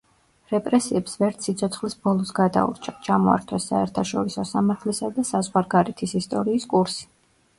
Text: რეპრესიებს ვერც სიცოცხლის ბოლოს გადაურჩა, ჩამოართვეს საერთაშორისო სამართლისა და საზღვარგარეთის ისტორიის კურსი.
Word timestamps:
რეპრესიებს 0.51 1.11
ვერც 1.23 1.43
სიცოცხლის 1.47 1.95
ბოლოს 2.05 2.31
გადაურჩა, 2.39 2.93
ჩამოართვეს 3.07 3.67
საერთაშორისო 3.73 4.45
სამართლისა 4.53 5.11
და 5.19 5.27
საზღვარგარეთის 5.33 6.19
ისტორიის 6.21 6.67
კურსი. 6.73 7.07